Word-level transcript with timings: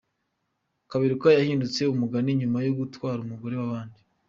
Kaberuka 0.89 1.27
yahindutse 1.37 1.81
umugani 1.93 2.29
nyuma 2.39 2.59
yo 2.65 2.73
gutwara 2.79 3.19
umugore 3.21 3.55
w’abandi. 3.57 3.99